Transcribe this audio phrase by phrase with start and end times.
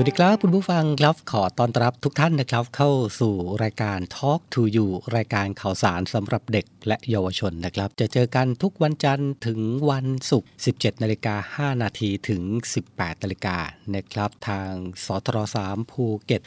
[0.00, 9.60] สวัสดีครับคุณผู้ฟังครับขอต้อนรับทุกท่านนะครับ เข้าสู่รายการ Talk to You รายการข่าวสารสำหรับเด็กและเยาวชนนะครับ จะเจอกันทุกวันจันทร์ถึง
[9.90, 12.42] วันศุกร์ 17 นาฬิกา 5 นาทีถึง
[12.84, 13.56] 18 นาฬิกา
[13.94, 14.72] นะครับ ทาง
[15.04, 16.40] สทร3ภูเก็ต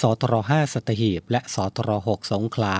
[0.00, 2.76] สทร5สัตหีบ และสทร6สงขลา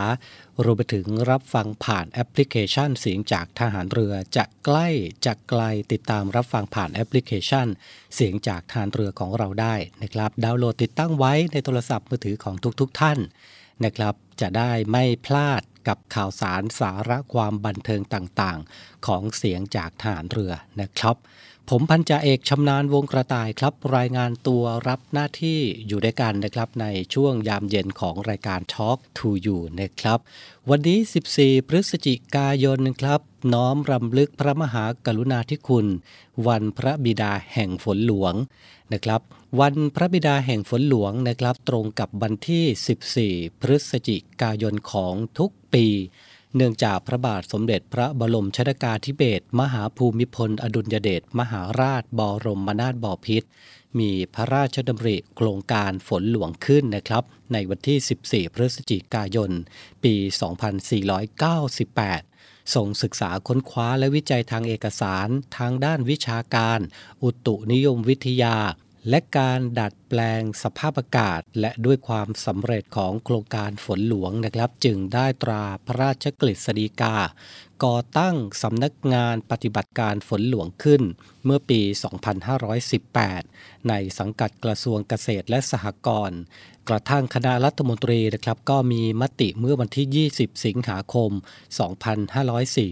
[0.64, 4.88] รวมไปถึงรับฟังผ่านแอปพลิเคชันเสียงจากทหารเรือจะใกล้
[5.26, 5.62] จะไกล
[5.93, 7.66] ติดตามรับฟังผ่านแอปพลิเคชัน
[8.14, 13.19] เสียงจากทหารเรือของเราได้นะครับดาวน์โหลดติดตั้งไว้ในโทรศัพท์มือถือของทุกๆทท่าน
[13.84, 21.16] นะครับจะได้ไม่พลาดกับข่าวสารสาระความบันเทิงต่างๆ ของเสียงจากทหารเรือนะครับ
[21.73, 30.19] ผมพันจ่าเอกชำนาญวงกระต่ายครับ รายงานตัวรับหน้าที่อยู่ด้วยกันนะครับ ในช่วงยามเย็นของรายการ Talk to You นะครับ
[30.70, 30.99] วันนี้
[31.35, 33.20] 14 พฤศจิกายนครับ
[33.53, 35.87] น้อมรำลึกพระมหากรุณาธิคุณ
[36.47, 38.35] วันพระบิดาแห่งฝนหลวง
[38.93, 39.21] นะครับ
[39.61, 45.87] วันพระบิดาแห่งฝนหลวงนะครับ ตรงกับวันที่ 14 พฤศจิกายนของทุกปี
[46.56, 53.49] เนื่องจากพระบาทสมเด็จพระบรมชนากาธิเบศรมหาภูมิพล อดุลยเดชมหาราชบรมนาถบพิตร
[53.99, 59.50] มีพระราชดำริโครงการฝนหลวงขึ้นนะครับ ในวันที่ 14 พฤศจิกายน
[60.05, 60.15] ปี
[61.39, 66.81] 2498ส่งศึกษาค้นคว้าและวิจัยทางเอกสาร ทางด้านวิชาการ
[67.23, 68.56] อุตุนิยมวิทยา
[69.09, 77.16] และการดัด แปลงสภาพอากาศ และด้วยความสำเร็จของโครงการฝนหลวงนะครับ จึงได้ตราพระราชกฤษฎีกา
[77.84, 81.02] ก่อตั้งสำนักงานปฏิบัติการฝนหลวงขึ้น
[81.44, 81.81] เมื่อปี
[83.05, 86.40] 2518 ในสังกัดกระทรวงเกษตรและสหกรณ์
[86.88, 91.31] กระทั่งคณะรัฐมนตรีนะครับก็มีมติเมื่อวันที่ 20 สิงหาคม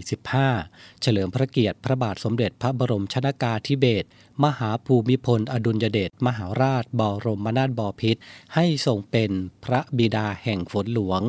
[0.05, 4.07] 2545 เฉลิมพระเกียรติพระบาทสมเด็จพระบรมชนากาธิเบศร
[4.43, 8.21] มหาภูมิพลอดุลยเดชมหาราชบรมนาถบพิตร
[8.55, 9.31] ให้ทรงเป็น
[9.63, 11.21] พระบิดาแห่งฝนหลวง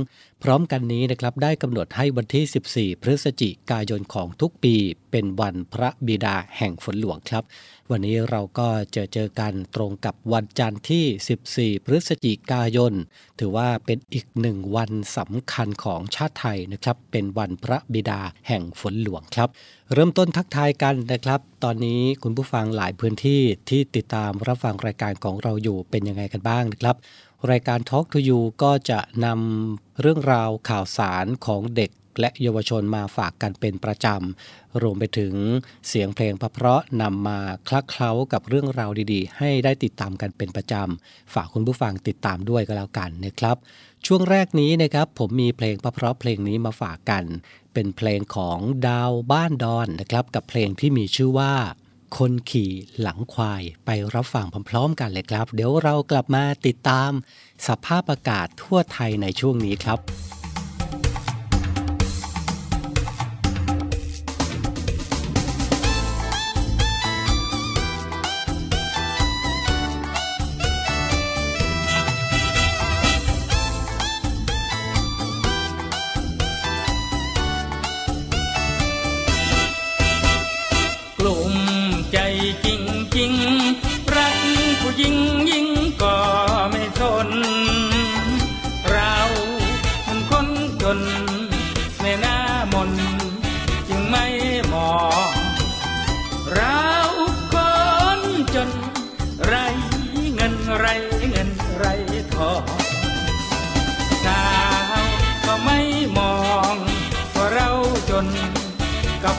[0.43, 4.75] พร้อมกันนี้นะครับได้กำหนดให้วันที่ 14 พฤศจิกายนของทุกปี
[5.11, 7.44] เป็นวันพระบิดาแห่งฝนหลวงครับ
[7.90, 12.93] วันนี้เราก็จะเจอกันตรงกับวันจันทร์ที่ 14 พฤศจิกายน
[13.38, 19.49] ถือว่าเป็นอีกหนึ่งวันสำคัญของชาติไทยนะครับ เป็นวันพระบิดาแห่งฝนหลวงครับ
[19.94, 26.96] เริ่มต้นทักทายกันนะครับ ตอนนี้คุณผู้ฟังหลายพื้นที่ที่ติดตามรับฟังรายการของเราอยู่เป็นยังไงกันบ้างนะครับ
[27.50, 31.90] รายการ Talk to You ก็จะนำเรื่องราวข่าวสารของเด็ก
[32.20, 35.35] และเยาวชนมาฝากกันเป็นประจำ รวมไปถึง
[35.88, 37.38] เสียงเพลงเพราะนำมา
[37.69, 43.56] คลักเคล้ากับเรื่องราวดีๆ ให้ได้ติดตามกันเป็นประจำ ฝากคุณผู้ฟังติดตามด้วยก็แล้วกันนะครับ
[44.06, 47.25] ช่วงแรกนี้นะครับผมมีเพลงเพราะเพลงนี้มาฝากกัน
[47.75, 48.58] เป็นเพลงของ
[48.88, 51.55] ดาวบ้านดอนนะครับกับเพลงที่มีชื่อว่า
[52.16, 57.10] คนขี่หลังควายไปรับฟังพร้อมๆกันเลยครับ เดี๋ยวเรากลับมาติดตาม
[57.69, 59.98] สภาพอากาศทั่วไทยในช่วงนี้ครับ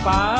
[0.04, 0.39] papá.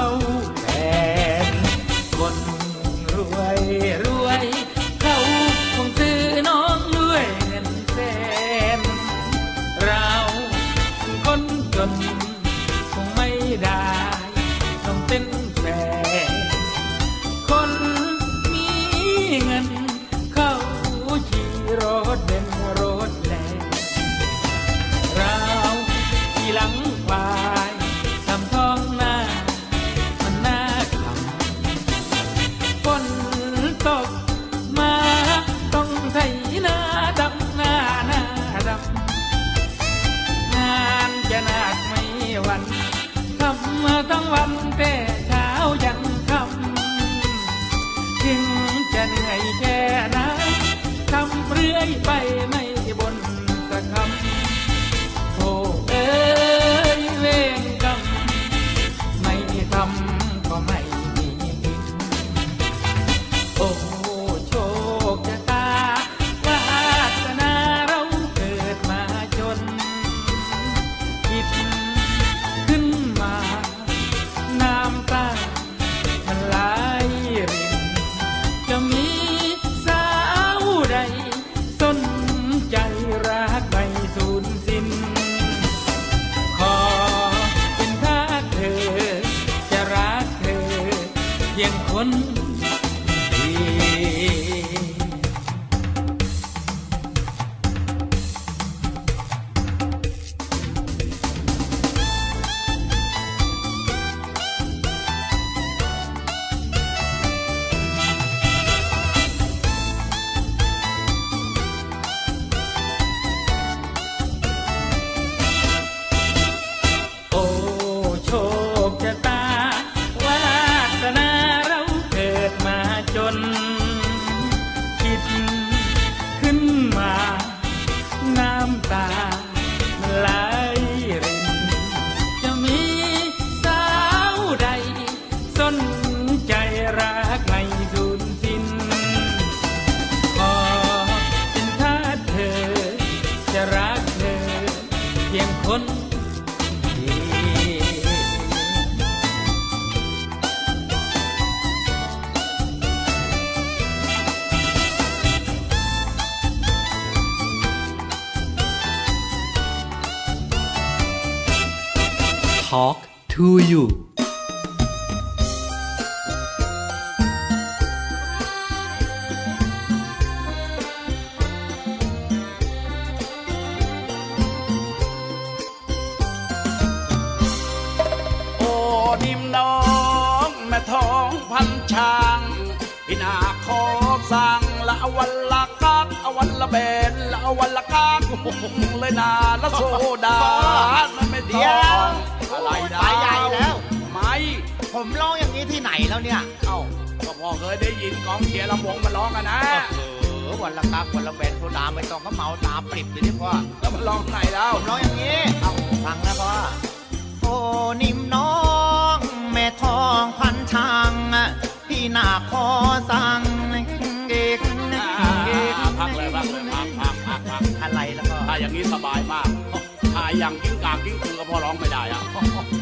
[220.50, 222.22] อย่างกิ้งกางกิ้งคือก็พ่อร้องไม่ได้อะ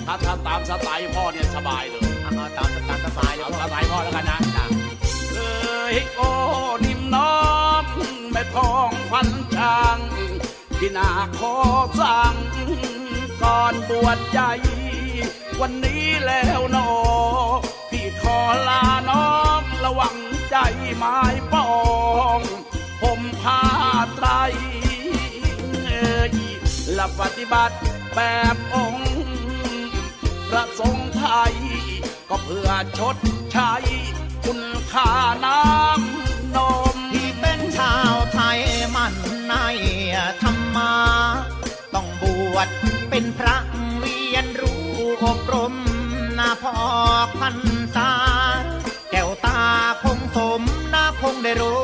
[0.07, 2.03] ถ้าถ้าตามสไตล์พ่อเนี่ยสบายเลย
[2.57, 4.39] ตามสไตล์สบายเอาสไตล์พ่อแล้วกันนะ
[5.33, 6.29] เอ้ยโอ้
[6.85, 7.35] นิ่มน้อ
[7.83, 7.85] ม
[8.31, 9.97] แม่ทองพันช่าง
[10.79, 11.09] ที่นา
[11.39, 11.55] ขอ
[11.99, 12.35] สั่ง
[13.43, 14.39] ก่อนบวชใจ
[15.59, 16.89] วันนี้แล้วนอ
[17.89, 19.31] พี่ขอลาน้อ
[19.61, 20.17] งระวัง
[20.49, 20.55] ใจ
[20.97, 21.17] ไม้
[21.53, 21.69] ปอ
[22.37, 22.39] ง
[23.01, 23.61] ผมพา
[24.15, 24.27] ไตร
[26.99, 27.75] ละปฏิบัติ
[28.15, 28.19] แบ
[28.53, 29.09] บองค์
[30.49, 31.55] พระสงฆ์ไทย
[32.29, 33.17] ก็เพื่อชด
[33.51, 33.73] ใช้
[34.45, 34.61] คุณ
[34.91, 35.11] ค่า
[35.45, 36.57] น้ำน
[36.93, 38.59] มที่เป็นชาวไทย
[38.95, 39.13] มัน
[39.47, 39.53] ใน
[40.41, 40.93] ธรรมา
[41.93, 42.23] ต้องบ
[42.53, 42.67] วช
[43.09, 43.57] เป็นพระ
[43.99, 44.83] เรียนรู้
[45.23, 45.73] อบรม
[46.37, 46.77] นาพอ
[47.25, 47.57] กพัน
[47.95, 48.11] ษา
[49.11, 49.61] แก้วตา
[50.03, 50.61] คงสม
[50.93, 51.81] นาคงได้รู้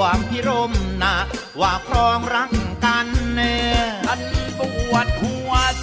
[0.00, 1.14] วพิรมนะ
[1.60, 2.50] ว่าครองรัก
[2.84, 3.40] กันเน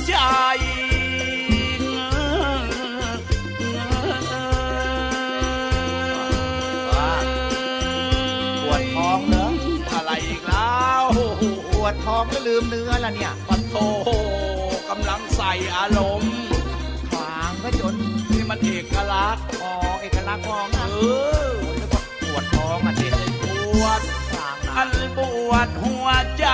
[0.08, 0.16] ใจ
[8.64, 9.52] ปวดท้องเนอะ
[9.94, 11.04] อะไรอีกแล้ว
[11.72, 13.76] ปวดท้องแล้วลืมเนื้อละเนี่ยปัดโท
[14.90, 16.36] กำลังใส่อารมณ์
[17.12, 17.96] ขวางก็จน
[18.32, 20.80] นี่มันเอกลักษณ์อ๋อเอกลักษณ์ของเอ
[21.50, 21.54] อ
[22.22, 23.10] ปวดท้องอะเด็
[23.42, 23.46] ป
[23.82, 24.02] วด
[24.76, 26.08] อันปวดหัว
[26.40, 26.48] ใจ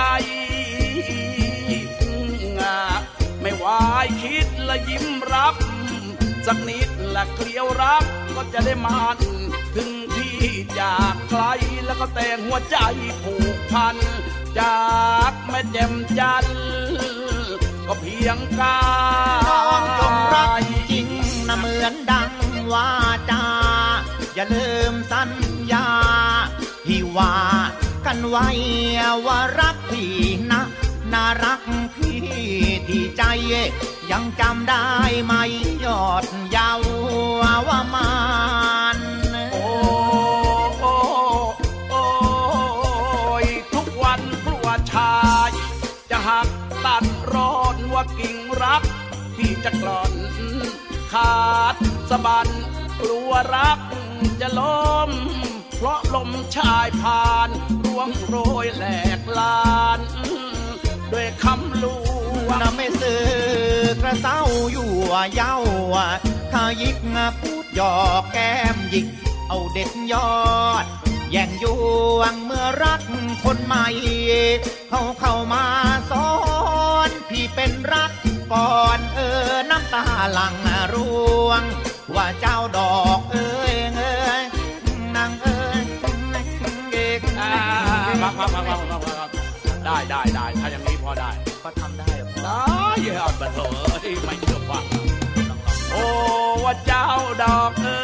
[3.76, 5.54] ายคิดและยิ้มรับ
[6.46, 8.04] สักนิดและเกลียวรัก
[8.36, 9.18] ก็จะได้มัน
[9.74, 10.38] ถึงที่
[10.78, 11.42] จากไกล
[11.86, 12.76] แล้วก็แต่งหัวใจ
[13.22, 13.96] ผูกพัน
[14.58, 14.80] จา
[15.30, 16.46] กแม่แจ่มจัน
[17.86, 18.80] ก็เพียงกา
[19.80, 21.08] ยจงรักจริง
[21.48, 22.32] นะเหมือนดัง
[22.72, 22.88] ว่า
[23.30, 23.44] จา
[24.34, 25.30] อย่าลืมสัญ
[25.72, 25.88] ญา
[26.86, 27.34] ที่ว่า
[28.06, 28.48] กันไว้
[29.26, 30.14] ว่ารักพี่
[30.50, 30.62] นะ
[31.12, 31.60] น่ารัก
[31.96, 32.07] พี่
[32.88, 33.22] ที่ใจ
[34.10, 34.88] ยังจำได้
[35.24, 35.34] ไหม
[35.84, 36.80] ยอดเยาว
[37.68, 38.12] ว่ามา
[38.96, 38.98] น
[39.52, 39.68] โอ้
[40.80, 40.94] โอ้
[41.90, 42.04] โอ้
[43.44, 45.18] ยทุกวันกลัวชา
[45.48, 45.50] ย
[46.10, 46.48] จะหัก
[46.86, 47.04] ตัด
[47.34, 48.82] ร้อนว่ากิ่งรัก
[49.36, 50.12] พี่จะกลอน
[51.12, 51.74] ขาด
[52.10, 52.48] สะบัน
[53.00, 53.78] กลัวรัก
[54.40, 54.78] จะล้
[55.08, 55.10] ม
[55.76, 57.48] เพราะลมชายผ่าน
[57.84, 58.84] ร่วงโรยแหล
[59.18, 60.00] กลาน
[61.12, 61.96] ด้วยคำลู
[62.60, 63.22] นะไม่ซื้อ
[64.02, 64.40] กระเซ้า
[64.72, 64.90] อยู่
[65.34, 65.56] เย้า
[66.52, 69.06] ถ้ายิบงาพูดหยอกแก้มยิก
[69.48, 70.32] เอาเด็ดยอ
[70.82, 70.84] ด
[71.32, 71.64] แย่งย
[72.18, 73.02] วงเมื่อรัก
[73.44, 73.86] คนใหม่
[74.90, 75.64] เขาเข้ามา
[76.10, 76.30] ซ้อ
[77.08, 78.12] น พี่เป็นรัก
[78.52, 80.54] ก่อนเออน้ำตาหลัง
[80.92, 81.62] ร่วง
[82.14, 84.42] ว่าเจ้าดอกเอ้ยเอ้ย
[85.16, 85.80] นางเอ้ย
[86.92, 87.48] เอกอ่
[89.84, 91.30] ได้ได้ได้ถ้าอย่างนี้พอได้
[91.64, 92.58] ก็ทำได้ะ
[92.96, 93.70] อด้เอาไปเถอะ
[94.24, 94.84] ไม่เชื่อฟัง
[95.90, 96.04] โอ้
[96.64, 97.06] ว่าเจ้า
[97.42, 98.02] ดอกเอ้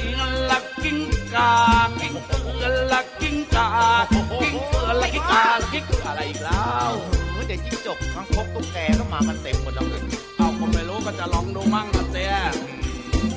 [0.00, 0.02] ย
[0.50, 0.98] ลักกิ้ง
[1.34, 1.52] กา
[2.00, 3.68] กิ้งเกลือลักกิ้งกา
[4.12, 6.90] กิ้งเกลือลักกิ้งกาลักกิ้งเกลืออะไรอีกแล้ว
[7.32, 10.02] เออเด็กจิ้งจกข้งคกตุ๊กแกก็มากันเต็มหมดแล้วเลย
[10.36, 12.34] เอาก็ไม่รู้ก็จะลองดูมั่งนะเสีย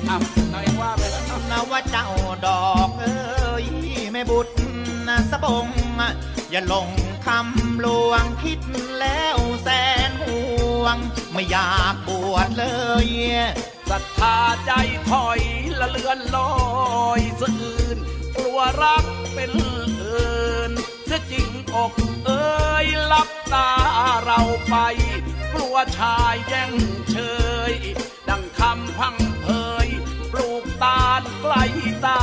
[0.08, 0.16] อะ
[0.52, 2.06] นายว่าไปแล้วนะว่าเจ้า
[2.46, 3.64] ดอกเอ้ย
[4.12, 4.52] แม่บุตร
[5.08, 5.66] นะสะบง
[6.50, 6.88] อย่าลง
[7.26, 8.60] คำลวงคิด
[9.00, 9.68] แล้วแส
[10.08, 10.44] นห่
[10.82, 10.96] วง
[11.32, 12.66] ไม่อยากบวชเล
[13.06, 13.08] ย
[13.90, 14.72] ศรัทธาใจ
[15.10, 15.40] ถอย
[15.80, 16.52] ละเลือนลอ
[17.18, 17.98] ยสะอื่น
[18.36, 20.70] กลัวรักเป็นอื่น
[21.06, 21.92] เสียจริงอก
[22.26, 23.70] เอ้ยลับตา
[24.24, 24.76] เราไป
[25.52, 26.72] กลัวชายแย่ง
[27.10, 27.16] เช
[27.72, 27.74] ย
[28.28, 29.46] ดังคำพังเพ
[29.86, 29.88] ย
[30.32, 31.54] ปลูกตาลใกล
[32.06, 32.20] ตา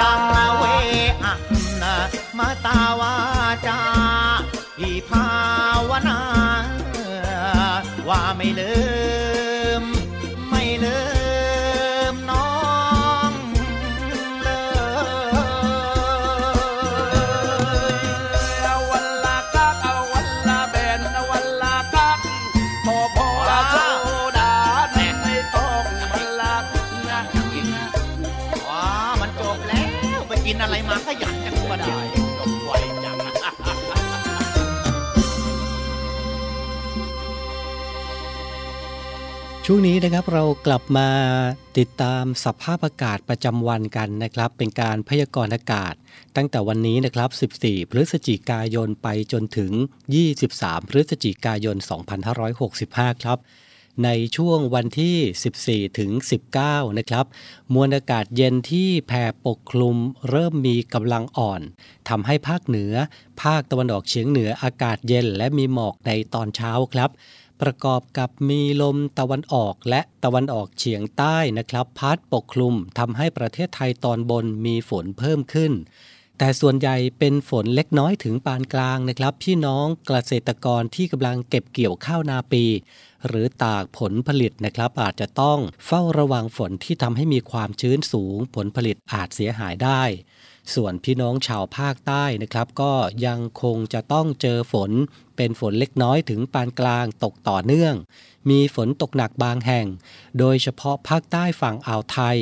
[0.00, 0.20] จัง
[0.58, 0.64] เว
[1.24, 1.34] อะ
[1.82, 1.96] นะ
[2.38, 3.39] มาตาวา
[8.40, 8.99] ไม่เลิก
[39.72, 41.08] ช่วงนี้นะครับเรากลับมา
[41.78, 45.94] ติดตามสภาพอากาศประจำวันกันนะครับ เป็นการพยากรณ์อากาศ
[46.36, 49.72] ตั้งแต่วันนี้นะครับ 14 พฤศจิกายนไปจนถึง
[50.30, 51.76] 23 พฤศจิกายน
[52.50, 53.38] 2565 ครับ
[54.04, 55.16] ในช่วงวันที่
[55.86, 56.10] 14 ถึง
[56.56, 57.24] 19 นะครับ
[57.74, 59.96] มวลอากาศเย็นที่แผ่ปกคลุม
[60.30, 61.60] เริ่มมีกำลังอ่อน
[62.08, 62.92] ทำให้ภาคเหนือ
[63.42, 67.10] ภาคตะวันออกเฉียงเหนืออากาศเย็นและมีหมอกในตอนเช้าครับ
[67.62, 75.72] ประกอบกับมีลมตะวันออกและตะวันออกเฉียงใต้นะครับ พัดปกคลุมทำให้ประเทศไทยตอนบนมีฝนเพิ่มขึ้น
[76.42, 82.64] แต่ส่วนใหญ่เป็นฝนเล็กน้อยถึงปานกลางนะครับ พี่น้องเกษตรกรที่กำลังเก็บเกี่ยวข้าวนาปี
[83.26, 90.02] หรือตากผลผลิตนะครับ อาจจะต้องเฝ้าระวังฝนที่ทำให้มีความชื้นสูง ผลผลิตอาจเสียหายได้
[90.74, 92.92] ส่วนพี่น้องชาวภาคใต้นะครับ ก็
[93.26, 94.90] ยังคงจะต้องเจอฝน
[95.36, 97.94] เป็นฝนเล็กน้อยถึงปานกลางตกต่อเนื่อง
[98.50, 99.86] มีฝนตกหนักบางแห่ง
[100.38, 102.38] โดยเฉพาะภาคใต้ฝั่งอ่าวไทย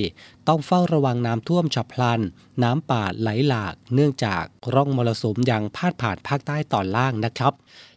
[0.48, 2.20] ต้องเฝ้าระวังน้ำท่วมฉับพลัน
[2.62, 7.52] น้ำป่าไหลหลาก เนื่องจากร่องมรสุมยังพาดผ่านภาคใต้ตอนล่างนะครับ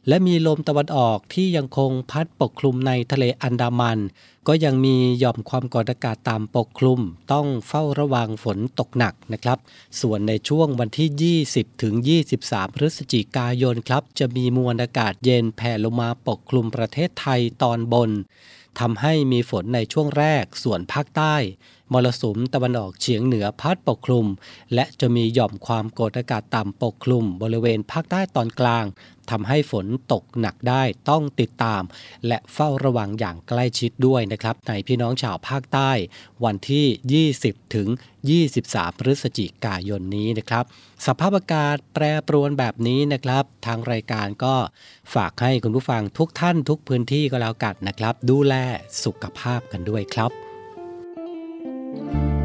[0.07, 3.99] และมีลมตะวันออกที่ยังคงพัดปกคลุมในทะเลอันดามัน
[4.47, 6.99] ก็ยังมีหย่อมความกดอากาศต่ำปกคลุม
[7.31, 9.57] ต้องเฝ้าระวังฝนตกหนักนะครับ
[10.01, 11.93] ส่วนในช่วงวันที่ 20 ถึง
[12.35, 18.11] 23 พฤศจิกายนครับ จะมีมวลอากาศเย็นแผ่ลงมาปกคลุมประเทศไทยตอนบน
[18.79, 21.35] ทำให้มีฝนในช่วงแรกส่วนภาคใต้
[21.93, 24.27] มรสุมตะวันออกเฉียงเหนือพัดปกคลุม
[24.73, 28.85] และจะมีหย่อมความกดอากาศต่ำปกคลุม บริเวณภาคใต้ตอนกลาง
[29.29, 31.83] ทำให้ฝนตกหนักได้ต้องติดตาม
[32.27, 35.91] และเฝ้าระวังอย่างใกล้ชิดด้วยนะครับ ในพี่น้องชาวภาคใต้
[36.45, 37.87] วันที่ 20 ถึง
[38.43, 40.63] 23 พฤศจิกายนนี้นะครับ
[41.07, 44.55] สภาพอากาศแปรปรวนแบบนี้นะครับ ทางรายการก็
[45.15, 48.53] ฝากให้คุณผู้ฟังทุกท่านทุกพื้นที่ก็แล้วกันนะครับ ดูแล
[49.03, 50.50] สุขภาพกันด้วยครับ
[51.91, 51.99] ค
[52.37, 52.40] น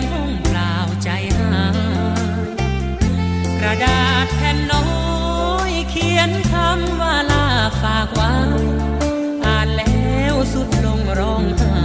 [0.00, 2.50] งห้องเปล่าใจหาย
[3.60, 4.88] กระดาษแผ่นน้อ
[5.70, 7.46] ยเขียนคำว่าลา
[7.82, 8.34] ฝากไว้
[9.44, 11.80] อ่านแล้วสุดลงร้องไห้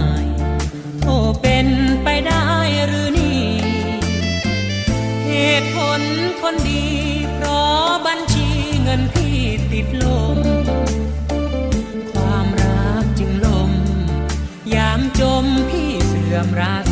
[1.00, 1.06] โท
[1.40, 1.68] เป็น
[2.04, 2.46] ไปได้
[2.86, 3.44] หรือนี่
[5.26, 6.00] เหตุผล
[6.40, 6.86] คนดี
[7.34, 8.48] เพราะบัญชี
[8.82, 9.38] เงินพี่
[9.72, 10.04] ติดล
[10.36, 10.38] ม
[12.12, 13.70] ความรักจึงลม
[14.74, 16.74] ยามจมพี่เสื่อมรา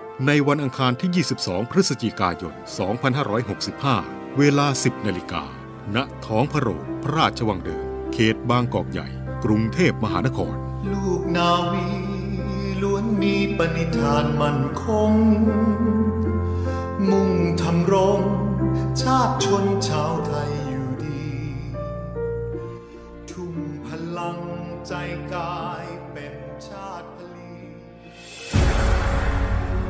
[0.27, 2.53] ในวันอังคารที่ 22 พฤศจิกายน
[3.65, 5.43] 2565 เวลา 10 นาฬิกา
[5.95, 9.07] ณ ท้องพระโรงพระราชวังเดิม เขตบางกอกใหญ่
[9.43, 10.55] กรุงเทพมหานคร
[10.91, 11.87] ลูกนาวี
[12.81, 15.11] ล้วนมีปณิธานมั่นคง
[17.09, 17.31] มุ่ง
[17.61, 18.19] ทำรง
[19.01, 20.13] ชาติชนชาว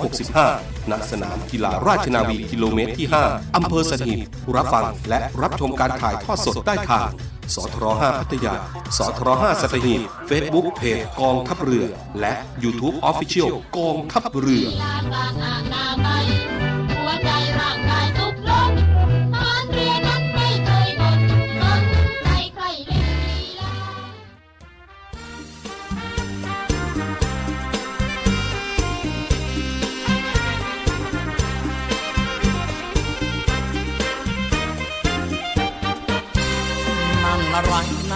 [0.01, 4.17] 2565 ณ สนามกีฬาราชนาวีกิโลเมตรที่ 5 อำเภอสถิต
[4.55, 7.09] รับฟังและรับชมการถ่ายทอดสดได้ทาง
[7.53, 8.55] สทร5พัทยา
[8.97, 11.86] สทร5สัตหีบเฟซบุ๊กเพจกองทัพเรือ
[12.19, 14.65] และ YouTube Official กองทัพเรือ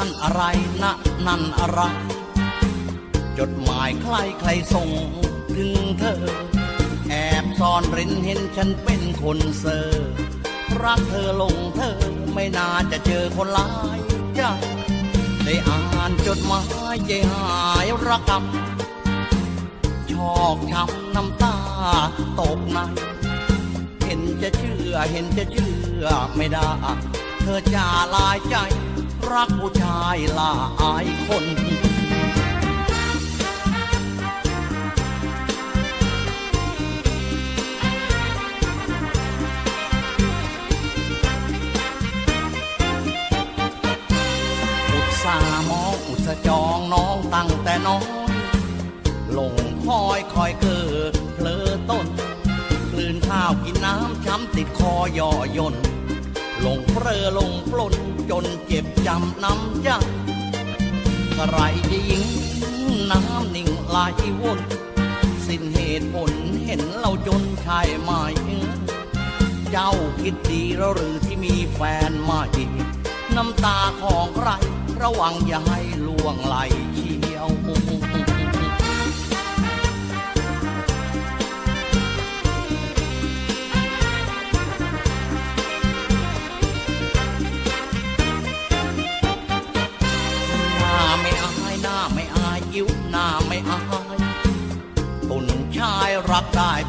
[0.01, 0.43] นั่นอะไร
[0.83, 0.93] นะ
[1.27, 1.81] นั่นอะไร
[3.37, 4.89] จดหมายใครใครส่ง
[5.55, 6.23] ถึงเธอ
[7.09, 10.11] แอบซ่อนเร้นเห็นฉันเป็นคนเซอร์
[10.83, 11.99] รักเธอลงเธอ
[12.33, 13.99] ไม่น่าจะเจอคนร้าย
[14.35, 14.41] ใจ
[15.43, 16.61] ได้อ่านจดหมา
[16.95, 17.51] ยใจหา
[17.85, 21.55] ยระกำชอกช้ำน้ำตา
[22.39, 22.79] ตกใน
[24.03, 26.69] เห็นจะเชื่อเห็นจะเชื่อไม่ได้
[27.41, 27.85] เธอจะ
[28.15, 28.57] ลายใจ
[29.35, 31.45] รักผู้ชายหลายคน
[44.93, 47.99] อุตส่าห์มองอุตสจองน้องตั้งแต่น้อ
[48.31, 48.33] ย
[49.33, 52.07] หลงคอยคอยเกิดเพลอต้น
[52.91, 55.75] กลืนข้าวกินน้ำช้ำติดคอย่อย่น
[56.61, 57.93] หลงเพลอลงปล้น
[58.29, 59.89] จนเจ็บจำน้ำใจ
[61.33, 61.57] ใคร
[61.91, 62.25] จะยิง
[63.11, 63.97] น้ำนิ่งไหล
[64.41, 64.59] วน
[65.45, 66.31] สิ้นเหตุผล
[66.65, 68.11] เห็นเราจนชายไหม
[69.71, 69.91] เจ้า
[70.21, 72.43] คิดดีแล้วหรือที่มีแฟนใหม่
[73.35, 74.49] น้ำตาของใคร
[75.01, 76.55] ระวังอย่าให้ล่วงไหล
[76.95, 77.49] เชียว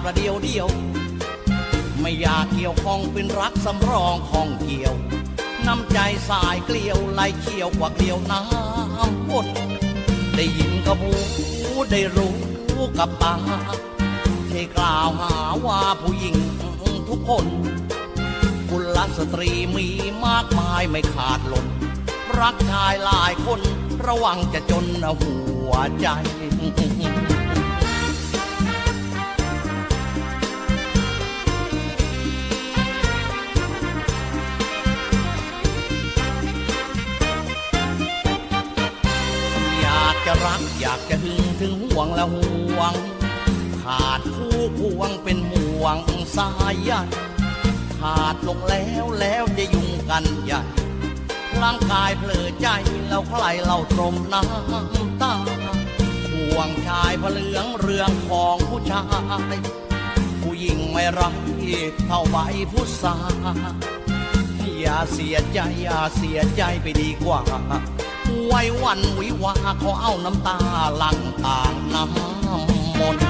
[0.03, 0.66] ประเดียวเดียว
[2.00, 4.94] ไม่อยากเกี่ยวข้องเป็นรักสำรองของเกี่ยว
[5.66, 5.98] น้ำใจ
[6.29, 9.46] สายเกลียวไหลเขียวกว่าเกลียวน้ำวน
[10.37, 11.14] ได้ยินกับหู
[11.90, 12.37] ได้รู้
[12.98, 13.35] กับตา
[14.48, 15.35] เทกล่าวหา
[15.66, 16.37] ว่าผู้หญิง
[17.09, 17.46] ทุกคน
[18.70, 19.87] กุลสตรีมี
[20.26, 21.66] มากมายไม่ขาดหล่น
[22.40, 23.61] รักชายหลายคน
[24.07, 24.87] ระวังจะจน
[25.20, 25.37] หั
[25.68, 26.09] วใจ
[40.80, 42.94] อยากจะหึงถึงห่วงและห่วง
[43.82, 45.96] ขาดคู่ควงเป็นห่วง
[46.36, 46.92] สายใย
[47.98, 50.62] ขาดลงแล้วแล้วจะยุ่งกันใหญ่
[51.61, 52.68] ร่างกายเพลอใจ
[53.08, 55.34] แล้วใครเราตรมน้ำตา
[56.32, 59.02] ห่วงชายพะเหลืองเรื่องของผู้ชา
[59.54, 59.56] ย
[60.42, 61.34] ผู้หญิงไม่รัก
[62.06, 62.38] เท่าใบ
[62.72, 63.16] ผู้สา
[64.80, 67.40] อย่าเสียใจอย่าเสียใจไปดีกว่า
[68.53, 70.59] ไววันวิวาขอเอาน้ำตา
[71.03, 72.16] ลังต่างน้ำ
[72.98, 73.24] มนต์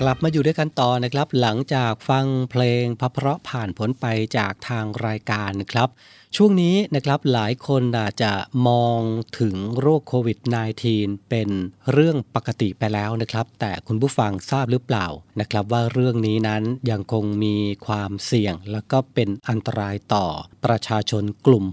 [0.00, 4.06] กลับมาอยู่ด้วยกันต่อนะครับ หลังจากฟังเพลงพระเพราะผ่านผลไป
[4.38, 5.88] จากทางรายการนะครับ
[6.36, 8.32] ช่วงนี้นะครับหลายคนอาจจะ
[8.68, 9.00] มอง
[9.40, 10.38] ถึงโรคโควิด
[10.84, 11.48] -19 เป็น
[11.92, 15.06] เรื่องปกติไปแล้วนะครับ แต่คุณผู้ฟังทราบหรือเปล่า
[15.40, 17.56] นะครับว่าเรื่องนี้นั้นยังคงมี
[17.86, 20.26] ความเสี่ยง และก็เป็นอันตรายต่อ
[20.64, 21.64] ประชาชนกลุ่ม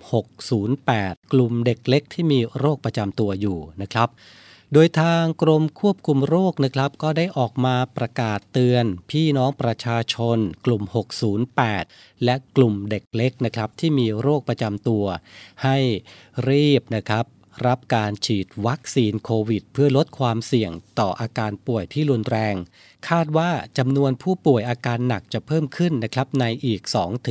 [0.62, 4.10] 608 กลุ่มเด็กเล็กที่มีโรคประจำตัวอยู่นะครับ
[4.74, 10.84] โดยทางกรมควบคุมโรคนะครับก็ได้ออกมาประกาศเตือน พี่น้องประชาชน กลุ่ม
[11.54, 15.06] 608 และกลุ่มเด็กเล็กนะครับที่มีโรคประจำตัว
[15.64, 15.78] ให้
[16.50, 17.26] รีบนะครับ
[17.68, 22.56] รับการฉีดวัคซีนโควิด เพื่อลดความเสี่ยงต่ออาการป่วยที่รุนแรง
[23.10, 26.82] คาดว่าจำนวนผู้ป่วยอาการหนักจะเพิ่มขึ้นนะครับในอีก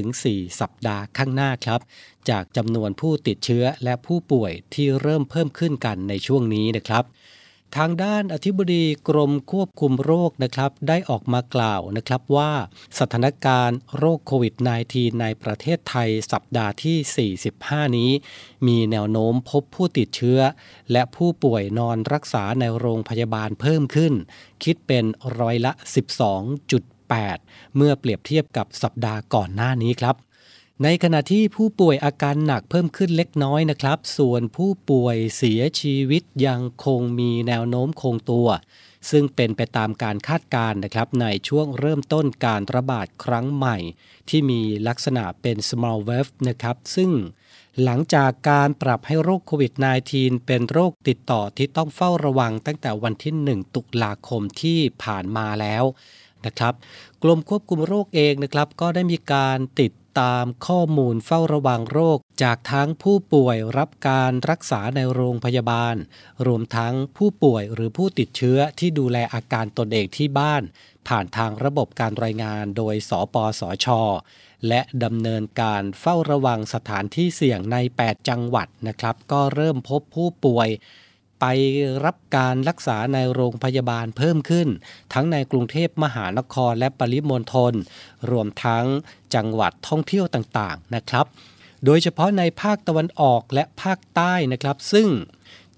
[0.05, 1.81] 2-4 สัปดาห์ข้างหน้าครับ
[2.31, 7.05] จากจำนวนผู้ติดเชื้อและผู้ป่วยที่เริ่มเพิ่มขึ้นกันในช่วงนี้นะครับ
[7.77, 12.53] ทางด้านอธิบดีกรมควบคุมโรคนะครับได้ออกมากล่าวนะครับว่า
[12.99, 14.55] สถานการณ์โรคโควิด
[14.89, 18.11] -19 ในประเทศไทยสัปดาห์ที่ 45 นี้
[18.67, 20.41] มีแนวโน้มพบผู้ติดเชื้อ
[20.93, 24.13] และผู้ป่วยนอนรักษาในโรงพยาบาลเพิ่มขึ้น
[24.65, 25.05] คิดเป็น
[25.39, 25.73] ร้อยละ
[26.55, 30.17] 12.8 เมื่อเปรียบเทียบกับสัปดาห์ก่อนหน้านี้ครับ
[30.85, 38.49] ในขณะที่ผู้ป่วยอาการหนักเพิ่มขึ้นเล็กน้อยนะครับ ส่วนผู้ป่วยเสียชีวิตยังคงมีแนวโน้มคงตัว
[39.11, 43.77] ซึ่งเป็นไปตามการคาดการณ์นะครับ ในช่วงเริ่มต้นการระบาดครั้งใหม่
[44.29, 47.11] ที่มีลักษณะเป็น small wave นะครับ ซึ่ง
[47.83, 49.73] หลังจากการปรับให้โรคโควิด
[50.11, 55.85] -19 เป็นโรคติดต่อที่ต้องเฝ้าระวังตั้งแต่วันที่ 1 ตุลาคมที่ผ่านมาแล้ว
[56.47, 56.75] นะครับ
[57.23, 65.97] กรมควบคุมโรคเองนะครับ ก็ได้มีการติดตามข้อมูลเฝ้าระวังโรค จากทั้งผู้ป่วยรับการรักษาในโรงพยาบาล
[66.47, 70.63] รวมทั้งผู้ป่วยหรือผู้ติดเชื้อที่ดูแลอาการตนเองที่บ้าน
[71.09, 73.87] ผ่านทางระบบการรายงานโดย สปสช
[74.69, 80.69] และดำเนินการเฝ้าระวังสถานที่เสี่ยงใน 8 จังหวัดนะครับ ก็เริ่มพบผู้ป่วย
[81.41, 81.45] ไป
[82.05, 84.69] รับการรักษาในโรงพยาบาลเพิ่มขึ้น
[85.13, 87.73] ทั้งในกรุงเทพมหานครและปริมณฑล
[88.31, 88.85] รวมทั้ง
[89.35, 91.27] จังหวัดท่องเที่ยวต่างๆนะครับ
[91.85, 95.09] โดยเฉพาะในภาคตะวันออกและภาคใต้นะครับ ซึ่ง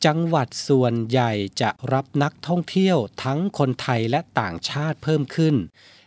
[0.06, 5.54] จังหวัดส่วนใหญ่จะรับนักท่องเที่ยวทั้งคนไทยและต่างชาติเพิ่มขึ้น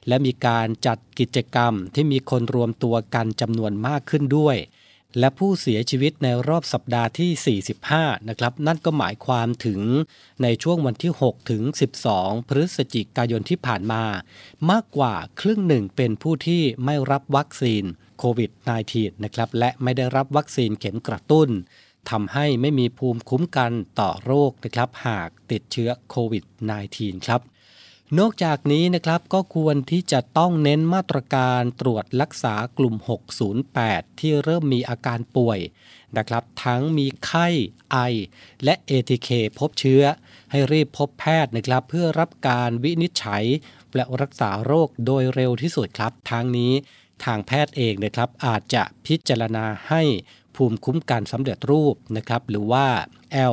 [0.07, 4.57] และมีการจัดกิจกรรมที่มีคนรวมตัวกันจำนวนมากขึ้นด้วย
[5.19, 9.81] และผู้เสียชีวิตในรอบสัปดาห์ที่ 45 นะครับ นั่นก็หมายความถึง
[10.43, 11.63] ในช่วงวันที่ 6 ถึง
[12.05, 14.03] 12 พฤศจิกายนที่ผ่านมา
[14.71, 17.83] มากกว่าครึ่งหนึ่งเป็นผู้ที่ไม่รับวัคซีน
[18.19, 18.51] โควิด
[18.87, 21.49] -19 นะครับ และไม่ได้รับวัคซีนเข็มกระตุ้น
[22.09, 26.43] ทำให้ไม่มีภูมิคุ้มกันต่อโรคนะครับ หากติดเชื้อโควิด
[26.85, 27.41] -19 ครับ
[28.19, 32.95] นอกจากนี้นะครับก็ควรที่จะต้องเน้นมาตรการตรวจรักษากลุ่ม
[33.57, 35.59] 608 ที่เริ่มมีอาการป่วย
[36.17, 37.47] นะครับ ทั้งมีไข้
[37.91, 37.97] ไอ
[38.63, 40.03] และ ATK พบเชื้อ
[40.51, 43.43] ให้รีบพบแพทย์นะครับ เพื่อรับการวินิจฉัย
[43.95, 46.73] และรักษาโรคโดยเร็วที่สุดครับทั้งนี้
[47.25, 50.03] ทางแพทย์เองนะครับอาจจะพิจารณาให้
[50.55, 52.87] ภูมิคุ้มกันสำเร็จรูปนะครับหรือว่า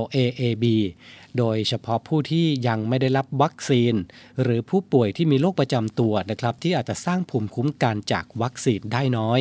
[0.01, 0.65] LAAB
[1.39, 3.95] โดยเฉพาะผู้ที่ยังไม่ได้รับวัคซีน
[4.43, 9.41] หรือผู้ป่วยที่มีโรคประจำตัวนะครับ ที่อาจจะสร้างภูมิคุ้มกันจากวัคซีนได้น้อย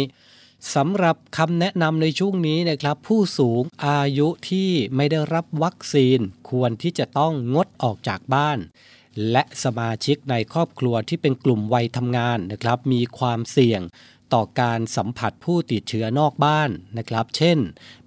[0.76, 6.20] สำหรับคำแนะนำในช่วงนี้นะครับ ผู้สูงอายุที่ไม่ได้รับวัคซีน
[6.50, 8.58] ควรที่จะต้องงดออกจากบ้าน
[9.32, 13.82] และสมาชิกในครอบครัวที่เป็นกลุ่มวัยทำงานนะครับ มีความเสี่ยง
[14.34, 17.58] ต่อการสัมผัสผู้ติดเชื้อนอกบ้านนะครับ เช่น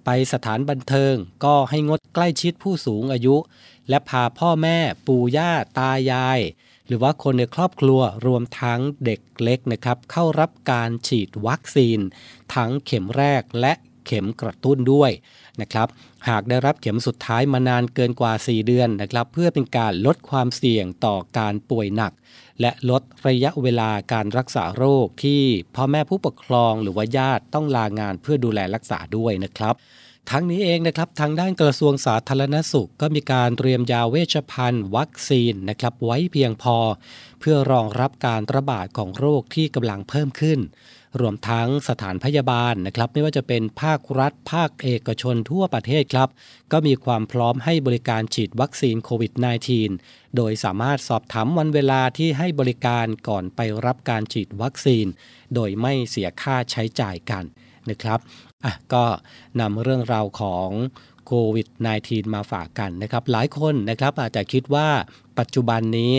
[0.05, 1.15] ไปสถานบันเทิง
[1.45, 3.35] ก็ให้งดใกล้ชิดผู้สูงอายุ
[3.89, 4.77] และพาพ่อแม่
[5.07, 6.39] ปู่ย่า ตายาย
[6.87, 11.99] หรือว่าคนในครอบครัวรวมทั้งเด็กเล็กนะครับ เข้ารับการฉีดวัคซีน
[12.55, 13.73] ทั้งเข็มแรกและ
[14.05, 15.11] เข็มกระตุ้นด้วย
[15.61, 15.87] นะครับ
[16.29, 22.13] หากได้รับเข็มสุดท้ายมานานเกินกว่า 4 เดือนนะครับ เพื่อเป็นการลดความเสี่ยงต่อการป่วยหนัก
[22.61, 25.41] และลดระยะเวลาการรักษาโรคที่
[25.75, 29.75] พ่อแม่ผู้ปกครองหรือว่าญาติต้องลางานเพื่อดูแลรักษาด้วยนะครับ
[30.31, 36.77] ทั้งนี้เองนะครับทางด้านกระทรวงสาธารณสุข ก็มีการเตรียมยาเวชภัณฑ์ วัคซีนนะครับไว้เพียงพอ
[37.39, 40.59] เพื่อรองรับการระบาดของโรคที่กำลังเพิ่มขึ้น
[41.21, 46.29] รวมทั้งสถานพยาบาลนะครับ ไม่ว่าจะเป็นภาครัฐ ภาคเอกชนทั่วประเทศครับ
[46.71, 49.33] ก็มีความพร้อมให้บริการฉีดวัคซีนโควิด
[49.83, 55.05] -19 โดยสามารถสอบถามวันเวลาที่ให้บริการก่อนไปรับการฉีดวัคซีน
[55.55, 57.43] โดยไม่เสียค่าใช้จ่ายกัน
[57.89, 58.19] นะครับ
[58.63, 59.03] อะก็
[59.59, 60.69] นำเรื่องราวของ
[61.27, 61.67] โควิด
[62.01, 64.87] -19 มาฝากกันนะครับ หลายคนนะครับอาจจะคิดว่า
[65.39, 66.13] ปัจจุบันนี้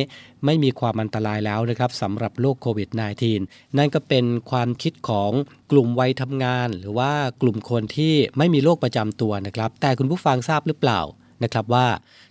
[0.45, 2.88] ไม่มีความอันตรายแล้วนะครับสำหรับโรคโควิด
[3.32, 5.30] -19 นั่นก็เป็นความคิดของ
[5.70, 11.01] กลุ่มวัยทำงาน หรือว่ากลุ่มคนที่ไม่มีโรคประจำตัวนะครับ แต่คุณผู้ฟังทราบหรือเปล่า
[11.45, 11.86] นะครับว่า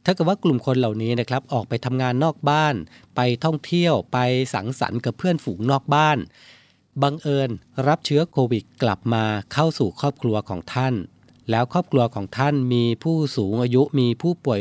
[0.06, 2.76] ถ้าเกิดว่ากลุ่มคนเหล่านี้นะครับออกไปทำงานนอกบ้าน
[3.16, 4.18] ไปท่องเที่ยวไป
[4.54, 6.18] สังสรรค์กับเพื่อนฝูงนอกบ้าน
[7.02, 7.50] บังเอิญ
[7.88, 10.94] รับเชื้อโควิดกลับมาเข้าสู่ครอบครัวของท่าน
[11.52, 14.60] แล้วครอบครัวของท่านมีผู้สูงอายุมีผู้ป่วย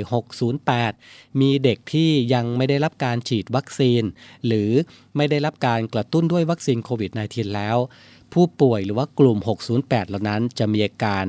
[0.70, 4.03] 608 มีเด็กที่ยังไม่ได้รับการฉีดวัคซีน
[4.47, 4.70] หรือ
[5.16, 7.76] ไม่ได้รับการกระตุ้นด้วยวัคซีนโควิด -19 แล้ว
[8.33, 9.39] ผู้ป่วยหรือว่ากลุ่ม
[9.74, 11.24] 608 เหล่านั้นจะมีอาการ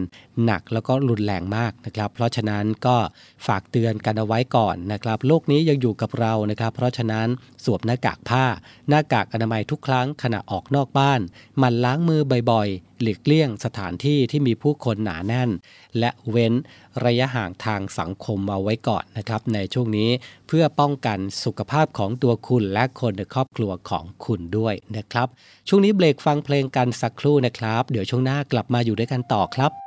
[0.45, 2.97] หนักแล้วก็รุนแรงมากนะครับ เพราะฉะนั้นก็
[3.47, 7.27] ฝากเตือนกันเอาไว้ก่อนนะครับ โลกนี้ยังอยู่กับเรานะครับ เพราะฉะนั้น
[7.63, 8.45] สวมหน้ากากผ้า
[8.89, 11.19] หน้ากากอนามัยทุกครั้งขณะออกนอกบ้าน
[11.61, 12.21] มันล้างมือ
[12.51, 15.49] บ่อยๆ หลีกเลี่ยงสถานที่ที่มีผู้คนหนาแน่น
[15.99, 16.53] และเว้น
[17.05, 20.09] ระยะห่างทางสังคมเอาไว้ก่อนนะครับ ในช่วงนี้
[20.47, 25.27] เพื่อป้องกันสุขภาพของตัวคุณและคนในครอบครัวของคุณด้วยนะครับ
[25.67, 29.82] ช่วงนี้เบรกฟังเพลงกันสักครู่นะครับ เดี๋ยวช่วงหน้ากลับมาอยู่ด้วยกันต่อครับ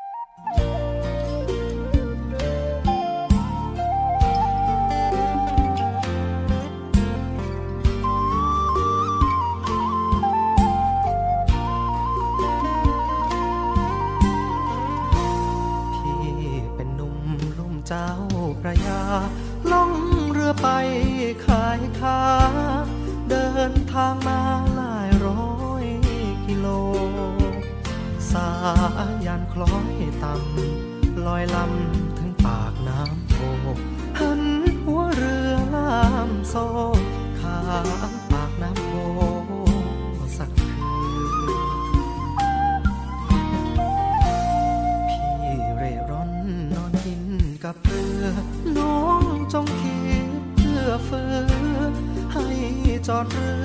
[17.58, 18.10] ลุ่มเจ้า
[18.60, 19.02] พระยา
[19.70, 19.92] ล่อง
[20.30, 20.68] เรือไป
[21.46, 22.22] ขายค้า
[23.30, 24.40] เดินทางมา
[24.76, 25.86] หลายร้อย
[26.46, 26.66] กิโล
[28.30, 28.50] สา
[29.26, 33.36] ยันคล้อยำลอยลำถึงปากน้ำโพ
[34.18, 34.42] หัน
[34.84, 35.90] หัวเรือล่า
[36.28, 36.64] มโซ่
[37.40, 37.58] ขา
[38.10, 38.92] มปากน้ำโพ
[40.36, 40.72] สักคืน
[45.10, 46.32] พี่เร่ร่อน
[46.74, 47.22] นอนกิน
[47.64, 48.24] กับเรือ
[48.78, 49.22] น้อง
[49.52, 51.34] จงคิดเพื่อเฟือ
[52.32, 52.44] ให้
[53.08, 53.64] จอดเรือ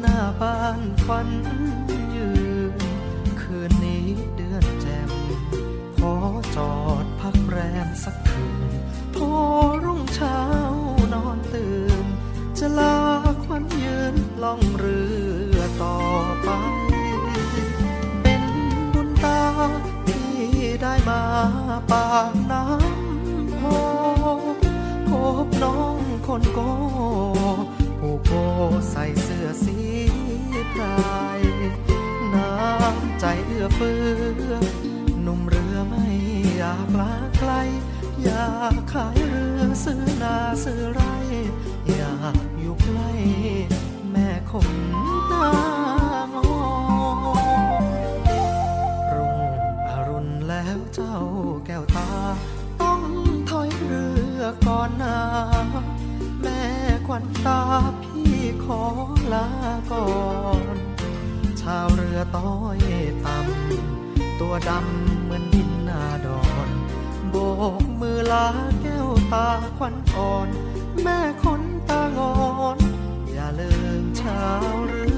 [0.00, 1.28] หน้าบ้านควัน
[2.14, 2.31] ยืน
[6.56, 8.72] จอดพักแรมสักคืน
[9.14, 9.30] พอ
[9.84, 10.38] รุ่งเช้า
[11.12, 12.06] นอนตื่น
[12.58, 12.98] จะลา
[13.44, 15.00] ควันยืนล่องเรื
[15.54, 15.98] อต่อ
[16.42, 16.48] ไป
[18.22, 18.44] เป็น
[18.92, 19.42] บุญตา
[20.06, 20.30] ที่
[20.82, 21.22] ได้มา
[21.90, 23.62] ปากน้ำโพ
[25.08, 25.10] พ
[25.44, 26.60] บน้องคนโก
[28.00, 28.32] ผู้โก
[28.90, 29.78] ใส่เสื้อสี
[30.72, 31.40] พราย
[32.34, 34.01] น้ำใจเอื้อเฟื้อ
[38.92, 41.02] ขายเรือซื้อนาซื้อไร
[41.88, 43.10] อยากอยู่ใกล้
[44.10, 44.70] แม่คง
[45.32, 45.56] น้า
[46.34, 46.38] งอ
[49.12, 49.38] รุ่ง
[49.90, 51.16] อรุณแล้วเจ้า
[51.66, 52.08] แก้วตา
[52.82, 53.02] ต้อง
[53.50, 54.06] ถอยเรื
[54.38, 55.18] อก่อนนา
[56.42, 56.62] แม่
[57.06, 57.60] ควันตา
[58.02, 58.82] พี่ขอ
[59.32, 59.48] ลา
[59.92, 60.08] ก่อ
[60.74, 60.76] น
[61.60, 62.78] ชาวเรือต้อย
[63.24, 66.41] ต่ำตัวดำเหมือนดินนาดอน
[67.32, 67.38] โบ
[67.82, 68.46] กมือลา
[68.82, 70.48] แก้วตาควันอ่อน
[71.02, 72.34] แม่คนตางอ
[72.76, 72.78] น
[73.32, 73.72] อย่าลื
[74.02, 74.40] มชา
[74.86, 75.11] เรือ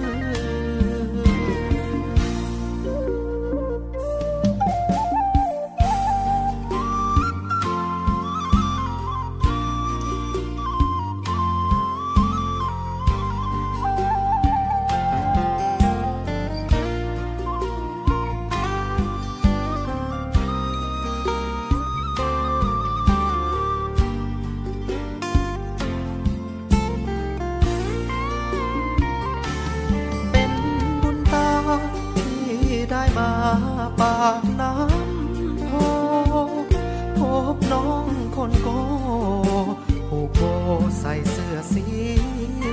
[41.30, 41.84] เสื้อสี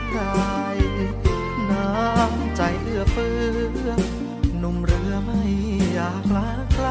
[0.09, 0.77] พราย
[1.71, 3.35] น้ำใจเอื้อเฟื้
[3.85, 3.89] อ
[4.59, 5.41] หนุ่มเรือไม่
[5.93, 6.87] อยากลาไกล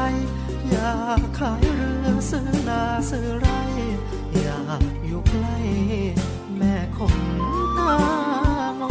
[0.69, 3.49] อยากขายเรือซื้อนาซื้อไร
[4.41, 5.57] อยากอยู่ใกล้
[6.57, 7.17] แม่คง
[7.77, 7.95] ตา
[8.79, 8.85] งอ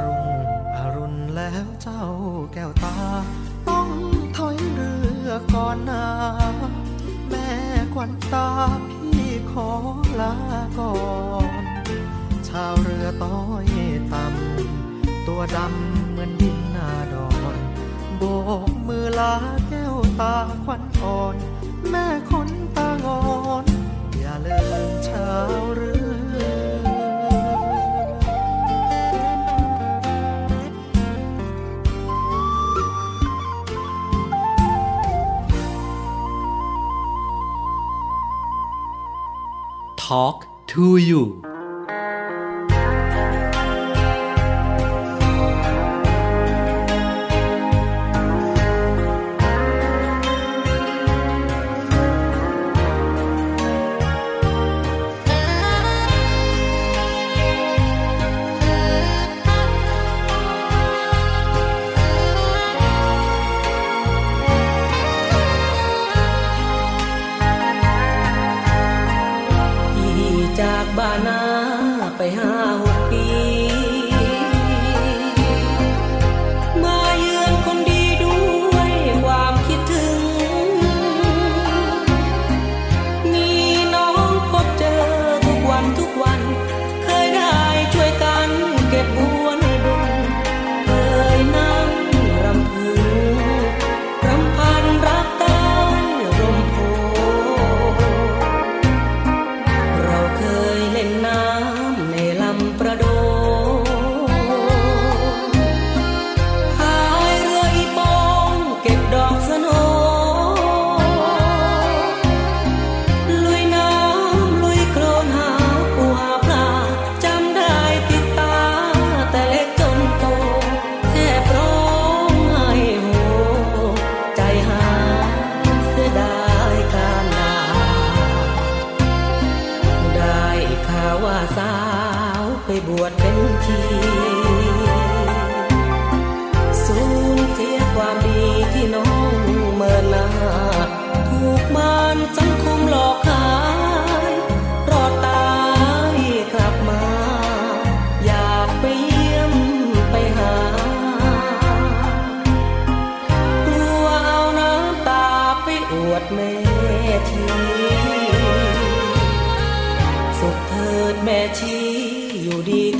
[0.00, 0.22] รุ่ง
[0.76, 2.04] อรุณแล้วเจ้า
[2.52, 2.96] แก้วตา
[3.68, 3.88] ต้อง
[4.36, 4.92] ถอยเรื
[5.26, 6.04] อก่อนนา
[7.28, 7.48] แม่
[7.94, 8.48] ควันตา
[9.52, 9.70] ขอ
[10.20, 10.34] ลา
[10.78, 10.94] ก่อ
[11.62, 11.64] น
[12.48, 13.66] ชาวเรือต้อย
[14.12, 17.56] ต่ำตัวดำเหมือนดินนาดอน
[18.18, 18.22] โบ
[18.68, 19.34] กมือลา
[19.68, 21.36] แก้วตาควันอ่อน
[21.90, 23.22] แม่คนตางอ
[23.62, 23.64] น
[24.18, 25.91] อย่าลืมชาวเรือ
[40.12, 41.51] Talk to you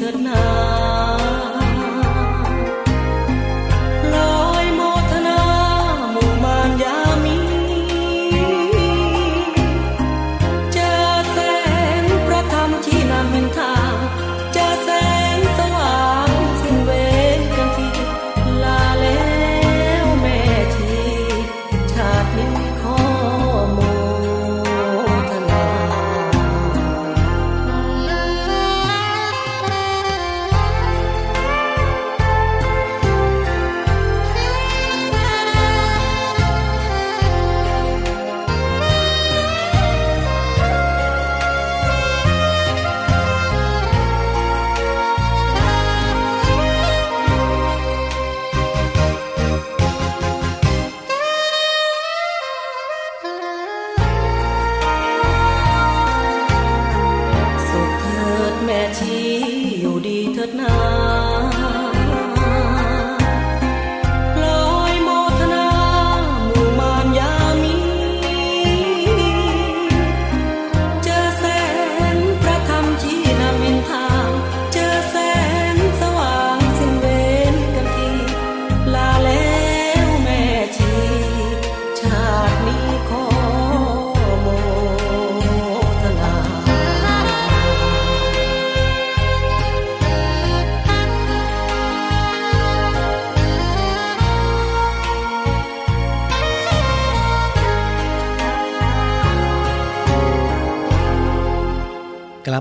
[0.03, 0.72] เถิดนา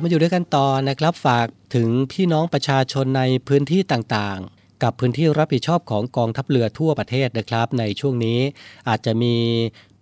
[0.04, 8.39] มาอยู่ด้วยกันต่อนะครับฝากถึงพี่น้องประชาชนในพื้นที่ต่างๆ กับพื้นที่รับผิดชอบของกองทัพเรือทั่วประเทศนะครับ ในช่วงนี้
[8.88, 9.36] อาจจะมี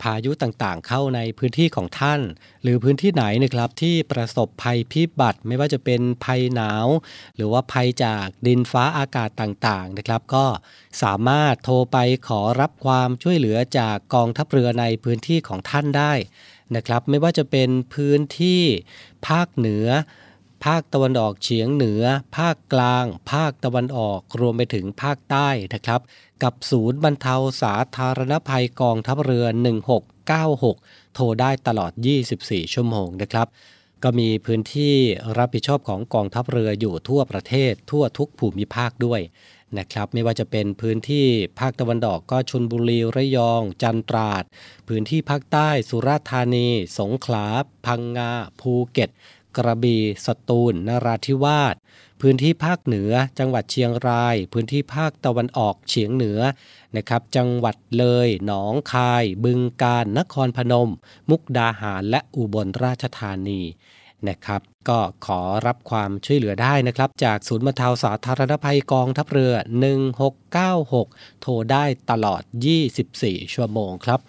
[0.01, 2.21] พายุต่างๆ เข้าในพื้นที่ของท่าน
[2.63, 6.87] หรือพื้นที่ไหนนะครับที่ประสบภัยพิบัติไม่ว่าจะเป็นภัยหนาว
[7.35, 10.45] หรือว่าภัยจากดินฟ้าอากาศต่างๆนะครับ ก็
[11.03, 11.97] สามารถโทรไป
[12.27, 16.13] ขอรับความช่วยเหลือจากกองทัพเรือในพื้นที่ของท่านได้
[16.75, 18.61] นะครับไม่ว่าจะเป็นพื้นที่
[19.27, 19.87] ภาคเหนือ
[20.65, 22.03] ภาคตะวันออกเฉียงเหนือ
[22.37, 26.01] ภาคกลาง ภาคตะวันออกรวมไปถึงภาคใต้นะครับ
[26.43, 29.45] กับศูนย์บรรเทาสาธารณภัยกองทัพเรือ
[30.31, 31.91] 1696 โทรได้ตลอด
[32.33, 33.47] 24 ชั่วโมงนะครับ
[34.03, 34.95] ก็มีพื้นที่
[35.37, 39.21] รับผิดชอบของกองทัพเรืออยู่ทั่วประเทศทั่วทุกภูมิภาคด้วย
[39.77, 41.27] นะครับไม่ว่าจะเป็นพื้นที่
[41.59, 44.43] ภาคตะวันออกก็ชนบุรีระยอง จันทราด
[44.87, 46.67] พื้นที่ภาคใต้สุราษฎร์ธานี
[46.99, 47.45] สงขลา
[47.85, 49.09] พังงา ภูเก็ต
[49.57, 51.75] กระบี่สตูลนราธิวาส
[52.21, 56.39] พื้นที่ภาคเหนือ จังหวัดเชียงราย พื้นที่ภาคตะวันออกเฉียงเหนือ
[56.95, 60.89] นะครับจังหวัดเลย หนองคาย บึงกาฬนครพนม
[61.29, 63.61] มุกดาหารและอุบลราชธานี
[64.27, 69.53] นะครับก็ขอรับความช่วยเหลือได้นะครับ จากศูนย์บรรเทาสาธารณภัยกองทัพเรือ
[70.27, 72.41] 1696 โทรได้ตลอด
[72.97, 74.19] 24 ชั่วโมงครับ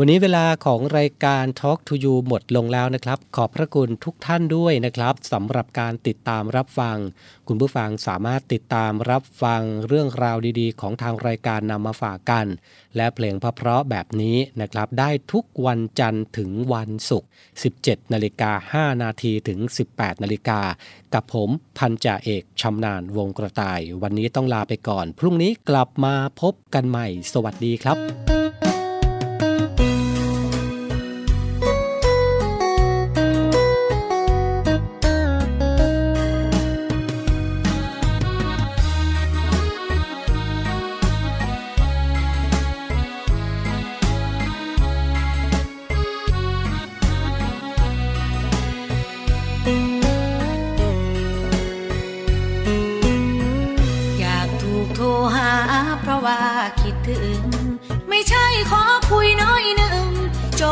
[0.00, 6.96] วันนี้เวลาของรายการ Talk to You หมดลงแล้วนะครับ ขอบพระคุณทุกท่านด้วยนะครับสำหรับการติดตามรับฟัง
[7.48, 12.46] คุณผู้ฟังสามารถติดตามรับฟังเรื่องราวดีๆ ของทางรายการนำมาฝากกัน
[12.96, 17.28] และเพลงเพราะๆแบบนี้นะครับ ได้ทุกวันจันทร์ถึงวันศุกร์
[17.70, 19.58] 17นาฬิกา5นาทีถึง
[19.92, 20.60] 18นาฬิกา
[21.14, 28.37] กับผมพันจ่าเอกชำนาญวงกระต่าย วันนี้ต้องลาไปก่อน พรุ่งนี้กลับมาพบกันใหม่ สวัสดีครับ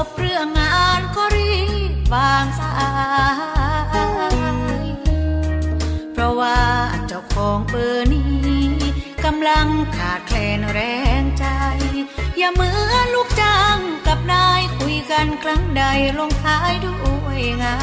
[0.04, 1.54] บเรื่องงานก็รี
[1.92, 2.74] บวางสา
[4.82, 4.86] ย
[6.12, 6.60] เพราะว่า
[7.06, 8.66] เจ้าของเบอร์นี้
[9.24, 9.66] กำลัง
[9.96, 10.80] ขาดแคลนแร
[11.22, 11.46] งใจ
[12.38, 15.82] อย่าเหมือนลูกจ้างกับนายคุยกันครั้งใด
[16.18, 17.76] ลงท้ายด้วยงา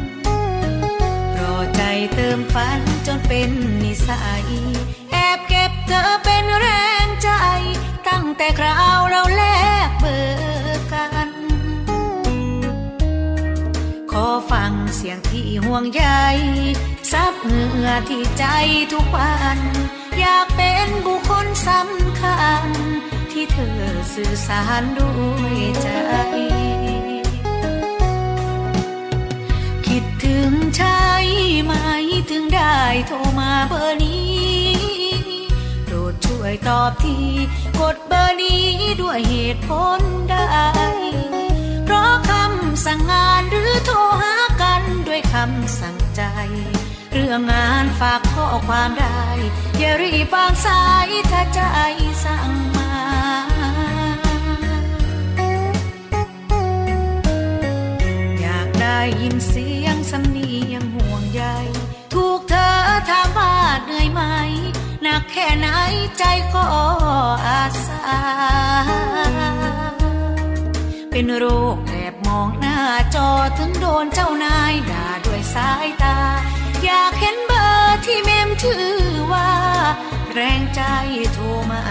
[0.00, 0.02] น
[1.38, 1.82] รอใจ
[2.14, 3.50] เติมฝันจนเป็น
[3.84, 4.44] นิสัย
[5.12, 6.66] แอบเก็บเธอเป็นแร
[7.06, 7.30] งใจ
[8.08, 9.42] ตั้งแต่คราวเราแล
[9.88, 10.69] กเบอร์
[14.50, 16.04] ฟังเสียงที่ห่วงใย
[17.12, 18.44] ซับเหงื่อที่ใจ
[18.92, 19.58] ทุกวัน
[20.18, 22.68] อยากเป็นบุคคลสำคัญ
[23.32, 23.80] ที่เธอ
[24.14, 25.88] สื่อสารด้วยใจ
[29.86, 31.00] คิดถึงใช่
[31.64, 31.72] ไหม
[32.30, 32.76] ถึงได้
[33.06, 34.70] โทรมาเบอร์นี้
[35.84, 37.16] โปรดช่วยตอบที
[37.80, 38.64] กดเบอร์นี้
[39.00, 40.00] ด้วยเหตุผล
[40.30, 40.34] ใด
[41.84, 42.12] เพราะ
[42.86, 46.22] สั่งงานหรือโทรหากันด้วยคำสั่งใจ
[47.12, 49.22] เรื่องงานฝากข้อความได้
[49.78, 51.60] อย่ารีบวางสายถ้าใจ
[52.24, 52.92] สั่งมา
[58.40, 61.42] อยากได้ยินเสียงสำเนียงห่วงใย
[62.14, 62.70] ถูกเธอ
[63.08, 63.54] ถามว่า
[63.84, 64.22] เหนื่อยไหม
[65.02, 65.68] หนักแค่ไหน
[66.18, 66.24] ใจ
[66.54, 66.64] ก็
[67.46, 68.02] อาสา
[71.10, 72.80] เป็นโรคแอบมองหน้า
[73.14, 76.18] จอถึงโดนเจ้านายด่าด้วยสายตา
[76.84, 78.86] อยากเห็นเบอร์ที่เมมชื่อ
[79.32, 79.50] ว่า
[80.32, 80.82] แรงใจ
[81.34, 81.82] โทรมา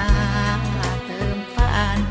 [1.06, 2.09] เติมฝัน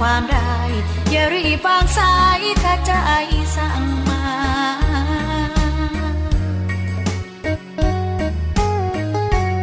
[0.00, 0.56] ความได้
[1.10, 2.92] อย่ารีบางสายถ้าใจ
[3.56, 4.24] สั่งมา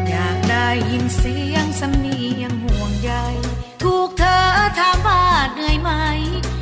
[0.10, 3.12] อยากได้ยินเสียงสำเนียงห่วงใย
[3.84, 4.40] ถูกเธอ
[4.78, 5.90] ถามว่าเหนื่อยไหม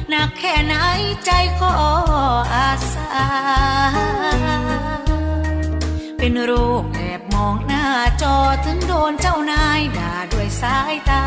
[0.10, 0.76] หนักแค่ไหน
[1.26, 1.32] ใจ
[1.62, 1.72] ก็
[2.54, 3.10] อาสา
[6.18, 6.52] เป็นโร
[6.82, 7.86] คแอบมองหน้า
[8.22, 8.36] จอ
[8.66, 11.24] ถึงโดนเจ้านายด่าด้วยสายตา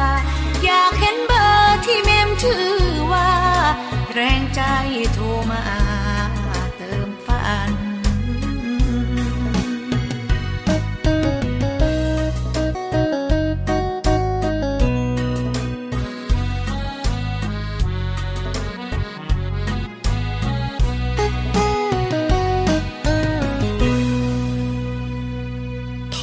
[0.65, 2.67] อยากเห็นเบอร์ที่เมมชื่อ
[3.13, 3.31] ว่า
[4.13, 4.61] แรงใจ
[5.15, 5.63] โทรมา
[6.77, 7.71] เติมฝัน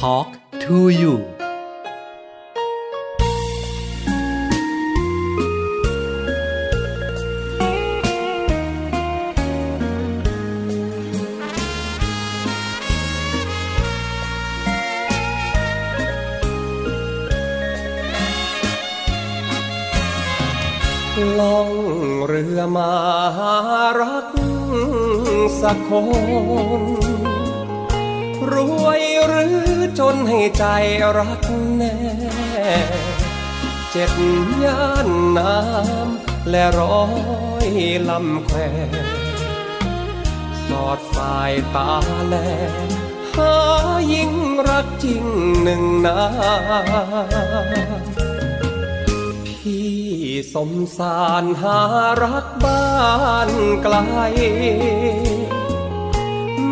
[0.00, 0.30] Talk
[0.64, 1.37] to you
[21.38, 21.70] ล่อง
[22.26, 22.92] เรือมา
[23.36, 23.56] หา
[24.00, 24.28] รัก
[25.62, 25.90] สักค
[26.82, 26.82] น
[28.52, 28.54] ร
[28.84, 29.62] วยหรือ
[29.98, 30.64] จนให้ใจ
[31.18, 31.42] รัก
[31.76, 31.96] แน่
[33.90, 34.12] เจ็ด
[34.64, 35.08] ย่าน
[35.38, 37.04] น้ำและร้อ
[37.66, 37.68] ย
[38.08, 38.56] ลำแคว
[40.66, 41.92] สอดสายตา
[42.26, 42.34] แล
[43.36, 43.54] หา
[44.12, 44.32] ยิ่ง
[44.68, 45.24] รักจริง
[45.62, 46.20] หนึ่งนา
[50.52, 51.78] สมสารหา
[52.22, 52.86] รักบ้า
[53.48, 53.50] น
[53.82, 53.96] ไกล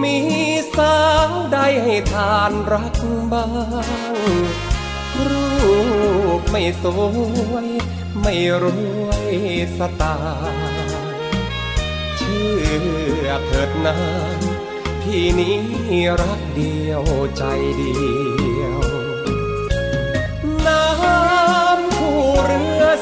[0.03, 0.19] มี
[0.77, 0.99] สา
[1.29, 2.97] วใดให้ทานรัก
[3.33, 3.47] บ้า
[4.15, 4.17] ง
[5.29, 5.47] รู
[6.39, 7.01] ปไม่สว
[7.67, 7.69] ย
[8.21, 8.65] ไม่ร
[9.07, 9.37] วย
[9.79, 11.17] สตล์
[12.17, 12.47] เชื่
[13.25, 13.99] อเถิดนา
[14.39, 14.41] น
[15.03, 15.59] พี่นี้
[16.21, 17.03] รักเดียว
[17.37, 17.43] ใจ
[17.81, 17.93] ดี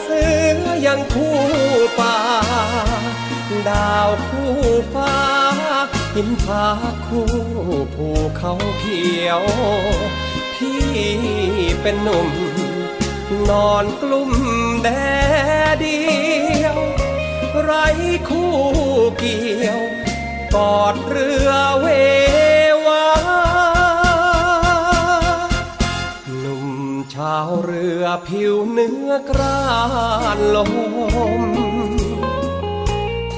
[0.02, 0.22] เสื
[0.62, 1.38] อยังคู่
[1.98, 2.16] ป่า
[3.68, 4.52] ดาวคู่
[4.94, 5.14] ฟ้า
[6.14, 6.66] หินผา
[7.06, 7.28] คู่
[7.94, 9.42] ภูเขาเขียว
[10.54, 10.84] พี่
[11.82, 12.30] เป็นหนุ่ม
[13.50, 14.30] นอนกลุ่ม
[14.82, 14.88] แด
[15.70, 16.02] ดเดี
[16.64, 16.78] ยว
[17.62, 17.72] ไร
[18.28, 18.54] คู่
[19.18, 19.80] เกี่ยว
[20.54, 29.62] กอดเรือเวาวเรือผิวเนื้อกรา
[30.36, 30.72] นลม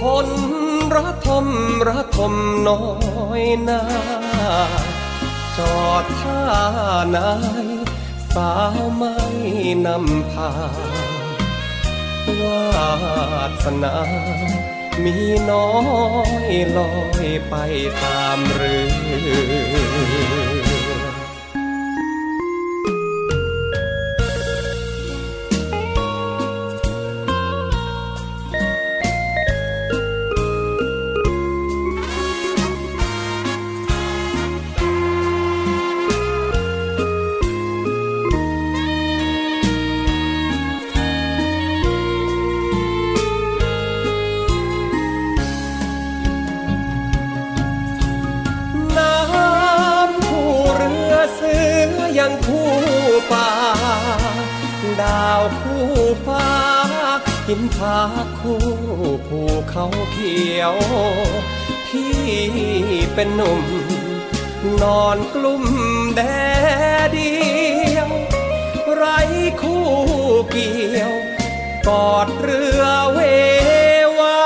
[0.01, 0.29] คน
[0.95, 1.47] ระทม
[1.89, 2.35] ระทม
[2.69, 2.85] น้อ
[3.41, 3.83] ยนา
[5.57, 6.43] จอดท่า
[7.15, 7.33] นา
[7.65, 7.69] ย
[8.33, 9.17] สาวไม่
[9.87, 10.53] นำพา
[12.41, 12.63] วา
[13.65, 13.97] สนา
[15.05, 15.17] มี
[15.51, 15.71] น้อ
[16.49, 17.55] ยลอยไป
[18.03, 18.77] ตามเรื
[20.56, 20.56] อ
[63.19, 63.63] เป็นหนุ่ม
[64.83, 65.65] นอนกลุ่ม
[66.17, 66.21] แด
[67.05, 67.33] ดเดี
[67.97, 68.11] ยว
[68.95, 69.05] ไร
[69.63, 69.87] คู่
[70.51, 71.15] เกี่ยว
[71.89, 73.21] กอดเรือเว
[74.19, 74.41] วา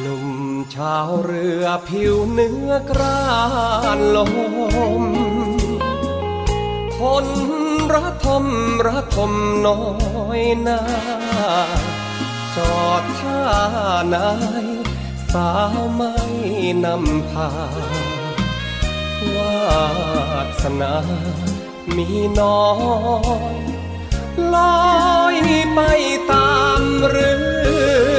[0.00, 0.28] หนุ่ม
[0.74, 3.24] ชาวเรือผิวเนื้อกรา
[3.96, 5.04] นลม
[6.98, 7.26] คน
[7.92, 8.44] ระทม
[8.86, 9.32] ระทม
[9.66, 9.80] น้อ
[10.40, 10.80] ยนา
[12.56, 13.40] จอดท่า
[14.14, 14.28] นา
[14.64, 14.73] ย
[15.34, 16.14] สาวไม่
[16.84, 17.50] นำพา
[19.34, 19.56] วา
[20.62, 20.94] สนา
[21.96, 22.08] มี
[22.40, 22.66] น้อ
[23.54, 23.56] ย
[24.54, 25.36] ลอย
[25.74, 25.80] ไป
[26.30, 27.32] ตามเรื
[28.12, 28.13] อ